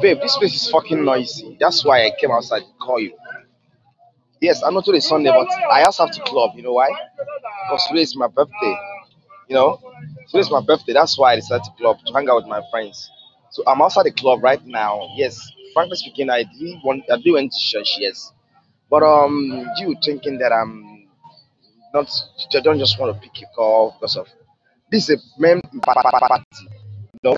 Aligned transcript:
Babe. 0.00 0.20
This 0.20 0.36
place 0.38 0.54
is 0.54 0.70
fucking 0.70 1.04
noisy. 1.04 1.56
That's 1.60 1.84
why 1.84 2.04
I 2.06 2.10
came 2.18 2.30
outside 2.30 2.60
to 2.60 2.72
call 2.80 3.00
you. 3.00 3.14
Yes, 4.40 4.62
I 4.64 4.70
know 4.70 4.80
today 4.80 4.98
is 4.98 5.06
Sunday, 5.08 5.30
but 5.30 5.48
I 5.70 5.82
also 5.84 6.06
have 6.06 6.14
to 6.14 6.22
club. 6.22 6.52
You 6.56 6.62
know 6.62 6.72
why? 6.72 6.88
Because 7.66 7.86
today 7.88 8.02
is 8.02 8.16
my 8.16 8.28
birthday. 8.28 8.76
You 9.48 9.56
know, 9.56 9.80
today 10.28 10.40
is 10.40 10.50
my 10.50 10.60
birthday. 10.62 10.94
That's 10.94 11.18
why 11.18 11.32
I 11.32 11.36
decided 11.36 11.64
to 11.64 11.70
club 11.78 11.98
to 12.06 12.12
hang 12.14 12.28
out 12.30 12.36
with 12.36 12.46
my 12.46 12.62
friends. 12.70 13.10
So 13.50 13.62
I'm 13.66 13.82
outside 13.82 14.04
the 14.06 14.12
club 14.12 14.42
right 14.42 14.64
now. 14.66 15.08
Yes, 15.16 15.40
frankly 15.74 15.96
speaking, 15.96 16.30
I 16.30 16.44
do 16.44 16.76
want 16.84 17.04
I 17.12 17.18
do 17.18 17.34
went 17.34 17.52
to 17.52 17.58
church. 17.60 17.96
Yes, 17.98 18.32
but 18.90 19.02
um, 19.02 19.66
you 19.78 19.96
thinking 20.04 20.38
that 20.38 20.52
I'm 20.52 21.08
not? 21.94 22.10
I 22.56 22.60
don't 22.60 22.78
just 22.78 22.98
want 23.00 23.14
to 23.14 23.20
pick 23.22 23.40
your 23.40 23.50
call 23.56 23.92
because 24.00 24.16
of 24.16 24.28
this 24.90 25.10
is 25.10 25.22
a 25.22 25.80
party. 25.82 26.69
No, 27.22 27.34